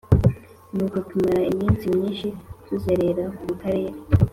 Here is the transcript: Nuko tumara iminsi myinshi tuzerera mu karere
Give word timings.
Nuko 0.73 0.97
tumara 1.07 1.41
iminsi 1.51 1.83
myinshi 1.95 2.27
tuzerera 2.65 3.25
mu 3.45 3.53
karere 3.61 3.97